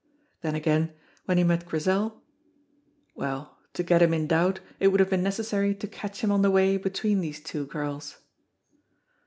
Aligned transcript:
Then 0.41 0.55
again, 0.55 0.93
when 1.25 1.37
he 1.37 1.43
met 1.43 1.67
Grizel 1.67 2.23
well, 3.13 3.59
to 3.73 3.83
get 3.83 4.01
him 4.01 4.15
in 4.15 4.25
doubt 4.25 4.59
it 4.79 4.87
would 4.87 4.99
have 4.99 5.11
been 5.11 5.21
necessary 5.21 5.75
to 5.75 5.87
catch 5.87 6.21
him 6.23 6.31
on 6.31 6.41
the 6.41 6.49
way 6.49 6.75
between 6.77 7.21
these 7.21 7.39
two 7.39 7.67
girls. 7.67 8.17